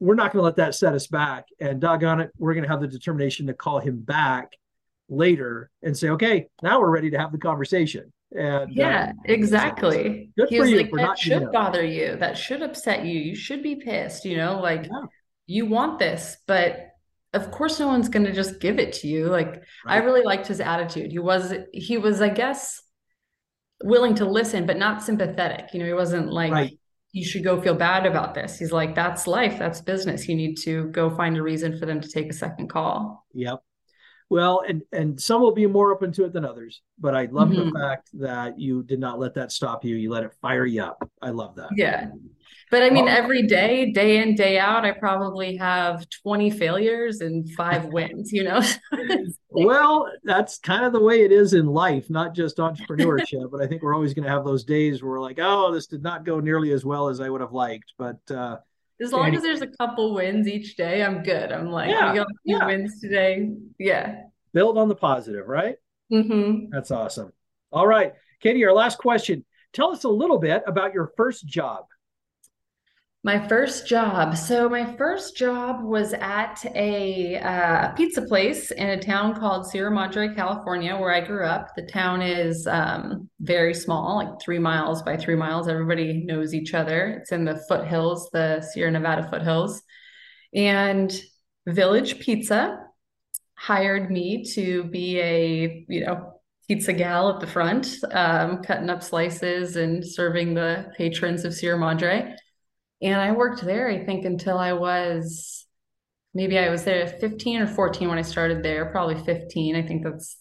we're 0.00 0.14
not 0.14 0.32
going 0.32 0.40
to 0.40 0.44
let 0.44 0.56
that 0.56 0.74
set 0.74 0.94
us 0.94 1.06
back. 1.06 1.46
And 1.60 1.80
doggone 1.80 2.20
it, 2.20 2.30
we're 2.38 2.54
going 2.54 2.64
to 2.64 2.70
have 2.70 2.80
the 2.80 2.88
determination 2.88 3.46
to 3.48 3.54
call 3.54 3.78
him 3.80 4.00
back 4.00 4.52
later 5.08 5.70
and 5.82 5.96
say, 5.96 6.10
okay, 6.10 6.48
now 6.62 6.80
we're 6.80 6.90
ready 6.90 7.10
to 7.10 7.18
have 7.18 7.32
the 7.32 7.38
conversation. 7.38 8.12
And 8.36 8.72
yeah, 8.72 9.10
uh, 9.10 9.22
exactly. 9.24 10.30
Good 10.36 10.48
he 10.50 10.58
for 10.58 10.66
you 10.66 10.76
like, 10.76 10.90
that 10.92 11.18
should 11.18 11.50
bother 11.50 11.84
you. 11.84 12.16
That 12.16 12.36
should 12.36 12.62
upset 12.62 13.04
you. 13.04 13.18
You 13.18 13.34
should 13.34 13.62
be 13.62 13.76
pissed. 13.76 14.24
You 14.24 14.36
know, 14.36 14.60
like. 14.60 14.84
Yeah 14.84 15.06
you 15.48 15.64
want 15.66 15.98
this, 15.98 16.36
but 16.46 16.90
of 17.32 17.50
course 17.50 17.80
no 17.80 17.88
one's 17.88 18.08
going 18.08 18.26
to 18.26 18.32
just 18.32 18.60
give 18.60 18.78
it 18.78 18.92
to 18.92 19.08
you. 19.08 19.26
Like 19.26 19.48
right. 19.48 19.62
I 19.86 19.96
really 19.96 20.22
liked 20.22 20.46
his 20.46 20.60
attitude. 20.60 21.10
He 21.10 21.18
was 21.18 21.52
he 21.72 21.98
was 21.98 22.20
I 22.20 22.28
guess 22.28 22.80
willing 23.82 24.14
to 24.16 24.26
listen 24.26 24.66
but 24.66 24.76
not 24.76 25.02
sympathetic. 25.02 25.70
You 25.72 25.80
know, 25.80 25.86
he 25.86 25.94
wasn't 25.94 26.30
like 26.30 26.52
right. 26.52 26.78
You 27.12 27.24
should 27.24 27.44
go 27.44 27.60
feel 27.60 27.74
bad 27.74 28.06
about 28.06 28.34
this. 28.34 28.58
He's 28.58 28.72
like 28.72 28.94
that's 28.94 29.26
life, 29.26 29.58
that's 29.58 29.80
business. 29.80 30.28
You 30.28 30.36
need 30.36 30.56
to 30.58 30.88
go 30.88 31.10
find 31.10 31.36
a 31.36 31.42
reason 31.42 31.78
for 31.78 31.86
them 31.86 32.00
to 32.00 32.08
take 32.08 32.30
a 32.30 32.34
second 32.34 32.68
call. 32.68 33.24
Yep. 33.34 33.62
Well, 34.30 34.62
and 34.68 34.82
and 34.92 35.20
some 35.20 35.40
will 35.40 35.54
be 35.54 35.66
more 35.66 35.92
open 35.92 36.12
to 36.12 36.24
it 36.24 36.34
than 36.34 36.44
others, 36.44 36.82
but 36.98 37.14
I 37.14 37.26
love 37.30 37.48
mm-hmm. 37.48 37.70
the 37.70 37.78
fact 37.78 38.10
that 38.14 38.58
you 38.58 38.82
did 38.82 39.00
not 39.00 39.18
let 39.18 39.34
that 39.34 39.52
stop 39.52 39.84
you. 39.84 39.96
You 39.96 40.10
let 40.10 40.24
it 40.24 40.34
fire 40.42 40.66
you 40.66 40.82
up. 40.82 41.10
I 41.22 41.30
love 41.30 41.56
that. 41.56 41.70
Yeah. 41.74 42.10
But 42.70 42.82
I 42.82 42.90
mean, 42.90 43.08
oh. 43.08 43.12
every 43.12 43.46
day, 43.46 43.92
day 43.92 44.22
in, 44.22 44.34
day 44.34 44.58
out, 44.58 44.84
I 44.84 44.92
probably 44.92 45.56
have 45.56 46.06
20 46.22 46.50
failures 46.50 47.20
and 47.20 47.50
five 47.54 47.84
wins, 47.92 48.32
you 48.32 48.44
know? 48.44 48.62
well, 49.50 50.10
that's 50.24 50.58
kind 50.58 50.84
of 50.84 50.92
the 50.92 51.02
way 51.02 51.22
it 51.22 51.32
is 51.32 51.54
in 51.54 51.66
life, 51.66 52.10
not 52.10 52.34
just 52.34 52.58
entrepreneurship. 52.58 53.50
but 53.50 53.62
I 53.62 53.66
think 53.66 53.82
we're 53.82 53.94
always 53.94 54.14
going 54.14 54.24
to 54.24 54.30
have 54.30 54.44
those 54.44 54.64
days 54.64 55.02
where 55.02 55.12
we're 55.12 55.20
like, 55.20 55.38
oh, 55.40 55.72
this 55.72 55.86
did 55.86 56.02
not 56.02 56.24
go 56.24 56.40
nearly 56.40 56.72
as 56.72 56.84
well 56.84 57.08
as 57.08 57.20
I 57.20 57.28
would 57.28 57.40
have 57.40 57.52
liked. 57.52 57.92
But 57.96 58.18
uh, 58.30 58.58
as 59.00 59.12
long 59.12 59.34
as 59.34 59.42
there's 59.42 59.62
a 59.62 59.66
couple 59.66 60.14
wins 60.14 60.48
each 60.48 60.76
day, 60.76 61.02
I'm 61.02 61.22
good. 61.22 61.52
I'm 61.52 61.70
like, 61.70 61.90
yeah, 61.90 62.12
we 62.12 62.18
got 62.18 62.26
a 62.26 62.34
few 62.44 62.56
yeah. 62.58 62.66
wins 62.66 63.00
today. 63.00 63.50
Yeah. 63.78 64.22
Build 64.52 64.76
on 64.76 64.88
the 64.88 64.96
positive, 64.96 65.46
right? 65.46 65.76
Mm-hmm. 66.12 66.70
That's 66.70 66.90
awesome. 66.90 67.32
All 67.70 67.86
right. 67.86 68.14
Katie, 68.40 68.64
our 68.64 68.72
last 68.72 68.98
question. 68.98 69.44
Tell 69.72 69.90
us 69.90 70.04
a 70.04 70.08
little 70.08 70.38
bit 70.38 70.62
about 70.66 70.94
your 70.94 71.12
first 71.16 71.46
job. 71.46 71.84
My 73.28 73.46
first 73.46 73.86
job. 73.86 74.38
So, 74.38 74.70
my 74.70 74.96
first 74.96 75.36
job 75.36 75.84
was 75.84 76.14
at 76.14 76.64
a 76.74 77.36
uh, 77.36 77.92
pizza 77.92 78.22
place 78.22 78.70
in 78.70 78.88
a 78.88 78.98
town 78.98 79.38
called 79.38 79.66
Sierra 79.66 79.90
Madre, 79.90 80.34
California, 80.34 80.96
where 80.96 81.12
I 81.12 81.20
grew 81.20 81.44
up. 81.44 81.76
The 81.76 81.82
town 81.82 82.22
is 82.22 82.66
um, 82.66 83.28
very 83.40 83.74
small, 83.74 84.16
like 84.16 84.40
three 84.40 84.58
miles 84.58 85.02
by 85.02 85.18
three 85.18 85.34
miles. 85.34 85.68
Everybody 85.68 86.24
knows 86.24 86.54
each 86.54 86.72
other. 86.72 87.18
It's 87.20 87.30
in 87.30 87.44
the 87.44 87.62
foothills, 87.68 88.30
the 88.32 88.62
Sierra 88.62 88.92
Nevada 88.92 89.28
foothills. 89.30 89.82
And 90.54 91.12
Village 91.66 92.20
Pizza 92.20 92.80
hired 93.56 94.10
me 94.10 94.42
to 94.54 94.84
be 94.84 95.20
a, 95.20 95.84
you 95.86 96.06
know, 96.06 96.40
pizza 96.66 96.94
gal 96.94 97.28
at 97.28 97.40
the 97.40 97.46
front, 97.46 97.94
um, 98.10 98.62
cutting 98.62 98.88
up 98.88 99.02
slices 99.02 99.76
and 99.76 100.02
serving 100.02 100.54
the 100.54 100.90
patrons 100.96 101.44
of 101.44 101.52
Sierra 101.52 101.78
Madre 101.78 102.34
and 103.00 103.20
I 103.20 103.32
worked 103.32 103.62
there, 103.62 103.88
I 103.88 104.04
think, 104.04 104.24
until 104.24 104.58
I 104.58 104.72
was 104.72 105.66
maybe 106.34 106.58
I 106.58 106.68
was 106.68 106.84
there 106.84 107.06
15 107.06 107.62
or 107.62 107.66
14 107.66 108.08
when 108.08 108.18
I 108.18 108.22
started 108.22 108.62
there, 108.62 108.86
probably 108.86 109.16
15. 109.16 109.76
I 109.76 109.82
think 109.82 110.04
that's 110.04 110.36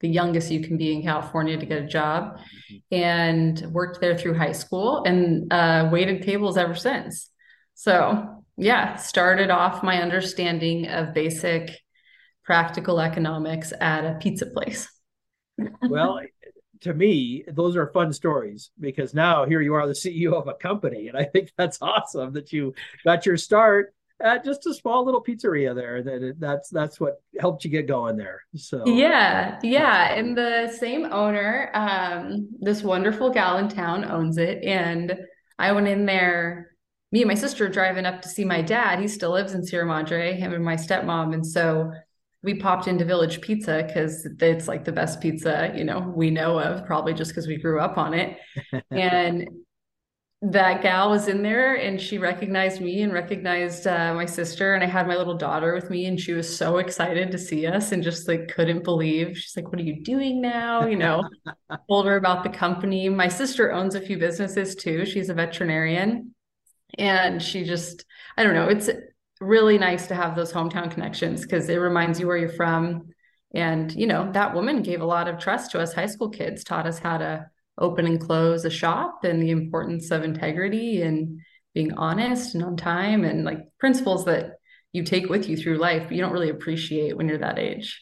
the 0.00 0.08
youngest 0.08 0.50
you 0.50 0.60
can 0.60 0.76
be 0.76 0.92
in 0.92 1.02
California 1.02 1.58
to 1.58 1.66
get 1.66 1.82
a 1.82 1.86
job, 1.86 2.38
mm-hmm. 2.38 2.94
and 2.94 3.60
worked 3.72 4.00
there 4.00 4.16
through 4.16 4.34
high 4.34 4.52
school 4.52 5.04
and 5.04 5.52
uh, 5.52 5.88
waited 5.92 6.22
tables 6.22 6.56
ever 6.56 6.74
since. 6.74 7.30
So, 7.74 8.44
yeah, 8.56 8.96
started 8.96 9.50
off 9.50 9.82
my 9.82 10.02
understanding 10.02 10.88
of 10.88 11.14
basic 11.14 11.70
practical 12.44 13.00
economics 13.00 13.72
at 13.80 14.04
a 14.04 14.18
pizza 14.20 14.46
place. 14.46 14.88
well, 15.88 16.20
to 16.80 16.94
me, 16.94 17.44
those 17.48 17.76
are 17.76 17.92
fun 17.92 18.12
stories 18.12 18.70
because 18.80 19.14
now 19.14 19.44
here 19.44 19.60
you 19.60 19.74
are, 19.74 19.86
the 19.86 19.92
CEO 19.92 20.32
of 20.32 20.48
a 20.48 20.54
company, 20.54 21.08
and 21.08 21.16
I 21.16 21.24
think 21.24 21.52
that's 21.56 21.78
awesome 21.82 22.32
that 22.32 22.52
you 22.52 22.74
got 23.04 23.26
your 23.26 23.36
start 23.36 23.94
at 24.20 24.44
just 24.44 24.66
a 24.66 24.74
small 24.74 25.04
little 25.04 25.22
pizzeria 25.22 25.74
there. 25.74 26.02
That 26.02 26.36
that's 26.38 26.68
that's 26.68 27.00
what 27.00 27.22
helped 27.38 27.64
you 27.64 27.70
get 27.70 27.86
going 27.86 28.16
there. 28.16 28.42
So 28.56 28.86
yeah, 28.86 29.58
yeah, 29.62 30.14
and 30.14 30.36
the 30.36 30.74
same 30.78 31.06
owner, 31.06 31.70
um, 31.74 32.48
this 32.60 32.82
wonderful 32.82 33.30
gal 33.30 33.58
in 33.58 33.68
town 33.68 34.04
owns 34.04 34.38
it, 34.38 34.62
and 34.64 35.18
I 35.58 35.72
went 35.72 35.88
in 35.88 36.06
there. 36.06 36.68
Me 37.12 37.22
and 37.22 37.28
my 37.28 37.34
sister 37.34 37.68
driving 37.68 38.06
up 38.06 38.22
to 38.22 38.28
see 38.28 38.44
my 38.44 38.62
dad. 38.62 39.00
He 39.00 39.08
still 39.08 39.32
lives 39.32 39.52
in 39.52 39.64
Sierra 39.64 39.84
Madre, 39.84 40.34
him 40.34 40.52
and 40.52 40.64
my 40.64 40.76
stepmom, 40.76 41.34
and 41.34 41.44
so 41.44 41.90
we 42.42 42.54
popped 42.54 42.88
into 42.88 43.04
Village 43.04 43.40
Pizza 43.40 43.84
because 43.86 44.26
it's 44.40 44.68
like 44.68 44.84
the 44.84 44.92
best 44.92 45.20
pizza, 45.20 45.72
you 45.74 45.84
know, 45.84 46.00
we 46.00 46.30
know 46.30 46.58
of, 46.58 46.86
probably 46.86 47.12
just 47.12 47.30
because 47.30 47.46
we 47.46 47.58
grew 47.58 47.80
up 47.80 47.98
on 47.98 48.14
it. 48.14 48.38
and 48.90 49.48
that 50.42 50.80
gal 50.80 51.10
was 51.10 51.28
in 51.28 51.42
there 51.42 51.74
and 51.74 52.00
she 52.00 52.16
recognized 52.16 52.80
me 52.80 53.02
and 53.02 53.12
recognized 53.12 53.86
uh, 53.86 54.14
my 54.14 54.24
sister 54.24 54.72
and 54.74 54.82
i 54.82 54.86
had 54.86 55.06
my 55.06 55.14
little 55.14 55.36
daughter 55.36 55.74
with 55.74 55.90
me 55.90 56.06
and 56.06 56.18
she 56.18 56.32
was 56.32 56.56
so 56.56 56.78
excited 56.78 57.30
to 57.30 57.36
see 57.36 57.66
us 57.66 57.92
and 57.92 58.02
just 58.02 58.26
like 58.26 58.48
couldn't 58.48 58.82
believe. 58.82 59.36
She's 59.36 59.54
like 59.54 59.70
what 59.70 59.78
are 59.78 59.84
you 59.84 60.02
doing 60.02 60.40
now? 60.40 60.86
You 60.86 60.96
know? 60.96 61.28
Told 61.88 62.06
her 62.06 62.16
about 62.16 62.42
the 62.42 62.48
company. 62.48 63.08
My 63.10 63.28
sister 63.28 63.70
owns 63.70 63.94
a 63.94 64.00
few 64.00 64.16
businesses 64.16 64.74
too. 64.74 65.04
She's 65.04 65.28
a 65.28 65.34
veterinarian. 65.34 66.34
And 66.98 67.42
she 67.42 67.64
just 67.64 68.04
i 68.36 68.42
don't 68.42 68.54
know 68.54 68.68
it's 68.68 68.88
really 69.40 69.78
nice 69.78 70.06
to 70.08 70.14
have 70.14 70.36
those 70.36 70.52
hometown 70.52 70.90
connections 70.90 71.42
because 71.42 71.68
it 71.68 71.76
reminds 71.76 72.20
you 72.20 72.26
where 72.26 72.36
you're 72.36 72.48
from. 72.48 73.08
And 73.52 73.92
you 73.92 74.06
know 74.06 74.30
that 74.32 74.54
woman 74.54 74.82
gave 74.82 75.00
a 75.00 75.06
lot 75.06 75.26
of 75.26 75.38
trust 75.38 75.72
to 75.72 75.80
us 75.80 75.92
high 75.92 76.06
school 76.06 76.28
kids 76.28 76.62
taught 76.62 76.86
us 76.86 76.98
how 76.98 77.18
to 77.18 77.50
open 77.78 78.06
and 78.06 78.20
close 78.20 78.64
a 78.64 78.70
shop 78.70 79.24
and 79.24 79.42
the 79.42 79.50
importance 79.50 80.10
of 80.10 80.22
integrity 80.22 81.02
and 81.02 81.40
being 81.74 81.94
honest 81.94 82.54
and 82.54 82.62
on 82.62 82.76
time 82.76 83.24
and 83.24 83.44
like 83.44 83.66
principles 83.78 84.26
that 84.26 84.58
you 84.92 85.02
take 85.02 85.28
with 85.28 85.48
you 85.48 85.56
through 85.56 85.78
life 85.78 86.04
but 86.04 86.12
you 86.12 86.20
don't 86.20 86.32
really 86.32 86.50
appreciate 86.50 87.16
when 87.16 87.28
you're 87.28 87.38
that 87.38 87.58
age. 87.58 88.00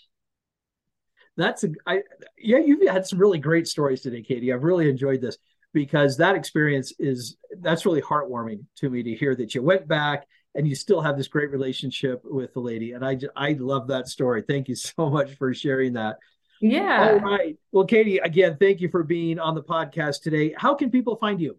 That's 1.39 1.65
a 1.65 1.69
I 1.87 2.03
yeah 2.37 2.59
you've 2.59 2.87
had 2.87 3.07
some 3.07 3.19
really 3.19 3.39
great 3.39 3.67
stories 3.67 4.03
today 4.03 4.23
katie. 4.23 4.53
I've 4.53 4.65
really 4.65 4.91
enjoyed 4.91 5.23
this 5.23 5.39
because 5.73 6.19
that 6.19 6.35
experience 6.35 6.93
is 6.99 7.39
that's 7.61 7.87
really 7.87 8.03
heartwarming 8.03 8.65
to 8.77 8.91
me 8.91 9.03
to 9.03 9.15
hear 9.15 9.35
that 9.35 9.55
you 9.55 9.63
went 9.63 9.89
back 9.89 10.27
and 10.55 10.67
you 10.67 10.75
still 10.75 11.01
have 11.01 11.17
this 11.17 11.29
great 11.29 11.51
relationship 11.51 12.23
with 12.25 12.53
the 12.55 12.61
lady 12.61 12.93
and 12.93 13.05
i 13.05 13.19
i 13.37 13.53
love 13.59 13.89
that 13.89 14.09
story 14.09 14.43
thank 14.47 14.69
you 14.69 14.75
so 14.75 15.09
much 15.11 15.35
for 15.35 15.53
sharing 15.55 15.93
that 15.95 16.19
yeah. 16.61 17.11
All 17.13 17.21
right. 17.21 17.57
Well, 17.73 17.85
Katie, 17.85 18.19
again, 18.19 18.57
thank 18.59 18.81
you 18.81 18.89
for 18.89 19.03
being 19.03 19.39
on 19.39 19.55
the 19.55 19.63
podcast 19.63 20.23
today. 20.23 20.55
How 20.57 20.75
can 20.75 20.91
people 20.91 21.17
find 21.17 21.41
you? 21.41 21.57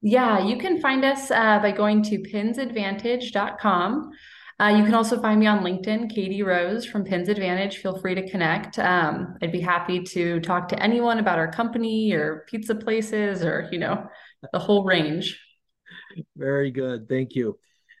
Yeah, 0.00 0.44
you 0.44 0.58
can 0.58 0.80
find 0.80 1.04
us 1.04 1.30
uh, 1.30 1.58
by 1.58 1.72
going 1.72 2.02
to 2.04 2.18
pinsadvantage.com. 2.18 4.10
Uh, 4.60 4.74
you 4.76 4.84
can 4.84 4.94
also 4.94 5.20
find 5.20 5.38
me 5.38 5.46
on 5.46 5.62
LinkedIn, 5.62 6.12
Katie 6.12 6.42
Rose 6.42 6.84
from 6.84 7.04
Pins 7.04 7.28
Advantage. 7.28 7.78
Feel 7.78 7.98
free 7.98 8.14
to 8.14 8.28
connect. 8.28 8.78
Um, 8.78 9.36
I'd 9.40 9.52
be 9.52 9.60
happy 9.60 10.02
to 10.02 10.40
talk 10.40 10.68
to 10.68 10.82
anyone 10.82 11.18
about 11.18 11.38
our 11.38 11.50
company 11.50 12.12
or 12.12 12.44
pizza 12.48 12.74
places 12.74 13.44
or, 13.44 13.68
you 13.70 13.78
know, 13.78 14.08
the 14.52 14.58
whole 14.58 14.84
range. 14.84 15.40
Very 16.36 16.70
good. 16.70 17.08
Thank 17.08 17.34
you. 17.34 17.58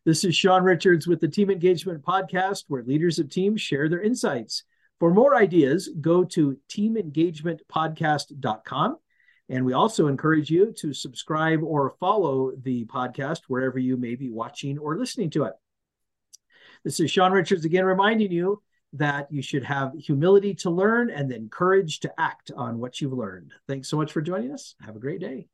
This 0.08 0.24
is 0.24 0.34
Sean 0.34 0.62
Richards 0.62 1.06
with 1.06 1.20
the 1.20 1.28
Team 1.28 1.50
Engagement 1.50 2.02
Podcast, 2.02 2.64
where 2.68 2.82
leaders 2.82 3.18
of 3.18 3.28
teams 3.28 3.60
share 3.60 3.90
their 3.90 4.00
insights. 4.00 4.62
For 4.98 5.12
more 5.12 5.36
ideas, 5.36 5.90
go 6.00 6.24
to 6.24 6.56
teamengagementpodcast.com. 6.70 8.96
And 9.50 9.66
we 9.66 9.74
also 9.74 10.06
encourage 10.06 10.48
you 10.48 10.72
to 10.78 10.94
subscribe 10.94 11.62
or 11.62 11.94
follow 12.00 12.52
the 12.62 12.86
podcast 12.86 13.40
wherever 13.48 13.78
you 13.78 13.98
may 13.98 14.14
be 14.14 14.30
watching 14.30 14.78
or 14.78 14.96
listening 14.96 15.28
to 15.32 15.44
it. 15.44 15.52
This 16.84 17.00
is 17.00 17.10
Sean 17.10 17.32
Richards 17.32 17.66
again 17.66 17.84
reminding 17.84 18.32
you 18.32 18.62
that 18.94 19.30
you 19.30 19.42
should 19.42 19.64
have 19.64 19.92
humility 19.92 20.54
to 20.54 20.70
learn 20.70 21.10
and 21.10 21.30
then 21.30 21.50
courage 21.50 22.00
to 22.00 22.10
act 22.18 22.50
on 22.56 22.78
what 22.78 23.02
you've 23.02 23.12
learned. 23.12 23.52
Thanks 23.66 23.88
so 23.88 23.98
much 23.98 24.12
for 24.12 24.22
joining 24.22 24.54
us. 24.54 24.74
Have 24.80 24.96
a 24.96 25.00
great 25.00 25.20
day. 25.20 25.48